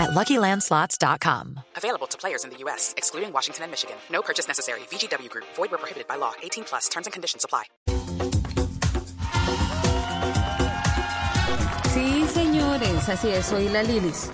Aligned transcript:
at 0.00 0.10
LuckyLandSlots.com. 0.10 1.60
Available 1.76 2.06
to 2.08 2.16
players 2.16 2.44
in 2.44 2.50
the 2.50 2.56
U.S., 2.64 2.94
excluding 2.96 3.32
Washington 3.32 3.64
and 3.64 3.70
Michigan. 3.70 3.96
No 4.10 4.22
purchase 4.22 4.48
necessary. 4.48 4.80
VGW 4.90 5.28
Group. 5.28 5.44
Void 5.56 5.70
where 5.70 5.78
prohibited 5.78 6.08
by 6.08 6.16
law. 6.16 6.32
18 6.42 6.64
plus. 6.64 6.88
Terms 6.88 7.06
and 7.06 7.12
conditions 7.12 7.44
apply. 7.44 7.64
Sí, 11.92 12.24
señores, 12.32 13.08
así 13.08 13.28
es, 13.28 13.46
soy 13.46 13.68
la 13.68 13.82
Lilis. 13.82 14.30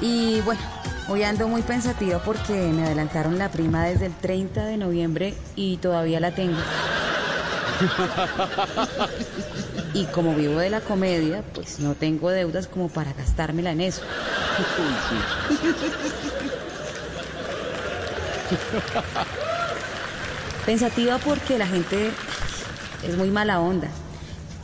Y 0.00 0.40
bueno, 0.42 0.60
hoy 1.08 1.22
ando 1.22 1.46
muy 1.48 1.62
pensativa 1.62 2.18
porque 2.18 2.52
me 2.52 2.84
adelantaron 2.84 3.38
la 3.38 3.48
prima 3.48 3.84
desde 3.84 4.06
el 4.06 4.14
30 4.14 4.64
de 4.66 4.76
noviembre 4.76 5.34
y 5.56 5.76
todavía 5.76 6.20
la 6.20 6.34
tengo. 6.34 6.58
Y 9.92 10.04
como 10.06 10.34
vivo 10.34 10.58
de 10.60 10.70
la 10.70 10.80
comedia, 10.80 11.42
pues 11.54 11.80
no 11.80 11.94
tengo 11.94 12.30
deudas 12.30 12.68
como 12.68 12.88
para 12.88 13.12
gastármela 13.12 13.72
en 13.72 13.80
eso. 13.80 14.02
Pensativa 20.64 21.18
porque 21.18 21.58
la 21.58 21.66
gente 21.66 22.10
es 23.02 23.16
muy 23.16 23.30
mala 23.30 23.60
onda. 23.60 23.88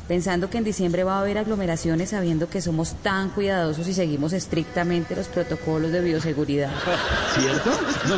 Pensando 0.06 0.48
que 0.48 0.58
en 0.58 0.64
diciembre 0.64 1.02
va 1.02 1.16
a 1.16 1.20
haber 1.20 1.36
aglomeraciones 1.38 2.10
sabiendo 2.10 2.48
que 2.48 2.62
somos 2.62 2.94
tan 3.02 3.30
cuidadosos 3.30 3.88
y 3.88 3.94
seguimos 3.94 4.32
estrictamente 4.32 5.16
los 5.16 5.26
protocolos 5.26 5.90
de 5.90 6.00
bioseguridad. 6.00 6.70
¿Cierto? 7.36 7.70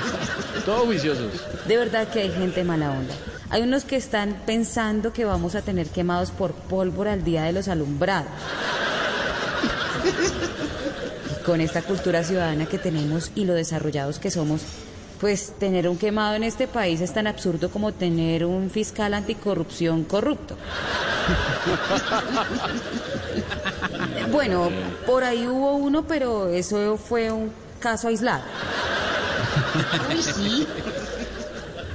Todos 0.66 0.86
viciosos. 0.86 1.32
De 1.66 1.78
verdad 1.78 2.06
que 2.08 2.20
hay 2.20 2.30
gente 2.30 2.62
mala 2.62 2.90
onda. 2.90 3.14
Hay 3.50 3.62
unos 3.62 3.84
que 3.84 3.96
están 3.96 4.42
pensando 4.44 5.12
que 5.12 5.24
vamos 5.24 5.54
a 5.54 5.62
tener 5.62 5.88
quemados 5.88 6.30
por 6.30 6.52
pólvora 6.52 7.14
el 7.14 7.24
día 7.24 7.44
de 7.44 7.52
los 7.52 7.68
alumbrados. 7.68 8.30
Con 11.46 11.62
esta 11.62 11.80
cultura 11.80 12.22
ciudadana 12.24 12.66
que 12.66 12.78
tenemos 12.78 13.30
y 13.34 13.46
lo 13.46 13.54
desarrollados 13.54 14.18
que 14.18 14.30
somos, 14.30 14.62
pues 15.18 15.52
tener 15.58 15.88
un 15.88 15.96
quemado 15.96 16.34
en 16.34 16.44
este 16.44 16.68
país 16.68 17.00
es 17.00 17.14
tan 17.14 17.26
absurdo 17.26 17.70
como 17.70 17.92
tener 17.92 18.44
un 18.44 18.68
fiscal 18.70 19.14
anticorrupción 19.14 20.04
corrupto. 20.04 20.56
Bueno, 24.30 24.70
por 25.06 25.24
ahí 25.24 25.46
hubo 25.46 25.76
uno, 25.76 26.04
pero 26.06 26.48
eso 26.48 26.98
fue 26.98 27.32
un 27.32 27.50
caso 27.80 28.08
aislado. 28.08 28.42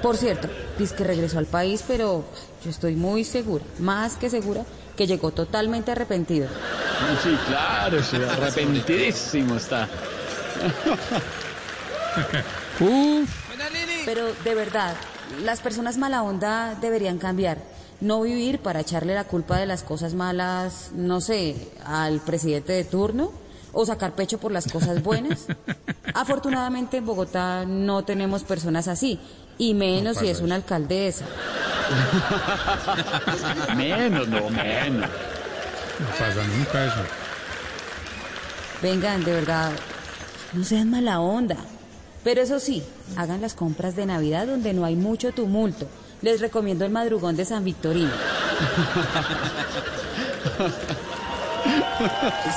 Por 0.04 0.18
cierto, 0.18 0.50
dice 0.78 0.96
que 0.96 1.06
regresó 1.06 1.40
al 1.40 1.46
país, 1.46 1.82
pero 1.88 2.26
yo 2.62 2.70
estoy 2.70 2.96
muy 2.98 3.24
segura, 3.24 3.64
más 3.80 4.18
que 4.18 4.30
segura, 4.30 4.66
que 4.98 5.08
llegó 5.08 5.32
totalmente 5.32 5.94
arrepentido. 5.94 6.50
Sí, 7.24 7.30
claro, 7.48 8.04
sí, 8.04 8.18
arrepentidísimo 8.30 9.56
está. 9.56 9.88
Pero 14.06 14.26
de 14.44 14.56
verdad, 14.56 14.96
las 15.42 15.62
personas 15.62 15.98
mala 15.98 16.22
onda 16.22 16.76
deberían 16.82 17.18
cambiar. 17.18 17.60
No 18.02 18.22
vivir 18.22 18.60
para 18.60 18.82
echarle 18.82 19.16
la 19.16 19.24
culpa 19.24 19.58
de 19.58 19.66
las 19.66 19.84
cosas 19.84 20.14
malas, 20.16 20.92
no 20.94 21.22
sé, 21.22 21.56
al 21.86 22.20
presidente 22.20 22.74
de 22.74 22.84
turno 22.84 23.32
o 23.74 23.86
sacar 23.86 24.14
pecho 24.14 24.38
por 24.38 24.52
las 24.52 24.72
cosas 24.72 25.04
buenas. 25.04 25.48
Afortunadamente 26.14 26.98
en 26.98 27.06
Bogotá 27.06 27.66
no 27.66 28.06
tenemos 28.06 28.44
personas 28.44 28.88
así, 28.88 29.20
y 29.58 29.74
menos 29.74 30.18
si 30.18 30.30
es 30.30 30.40
una 30.40 30.56
alcaldesa. 30.56 31.26
Menos, 33.76 34.28
no, 34.28 34.50
menos. 34.50 35.10
No 36.00 36.08
pasa 36.18 36.48
nunca 36.48 36.86
eso. 36.86 37.04
Vengan, 38.82 39.24
de 39.24 39.34
verdad, 39.34 39.72
no 40.54 40.64
sean 40.64 40.90
mala 40.90 41.20
onda. 41.20 41.58
Pero 42.24 42.42
eso 42.42 42.60
sí, 42.60 42.84
hagan 43.18 43.42
las 43.42 43.54
compras 43.54 43.96
de 43.96 44.06
Navidad 44.06 44.48
donde 44.48 44.74
no 44.74 44.86
hay 44.86 44.96
mucho 44.96 45.34
tumulto. 45.34 45.88
Les 46.22 46.40
recomiendo 46.40 46.86
el 46.86 46.92
madrugón 46.92 47.36
de 47.36 47.46
San 47.46 47.66
Victorino. 47.66 48.12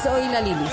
Soy 0.02 0.28
la 0.28 0.40
Lilis, 0.40 0.72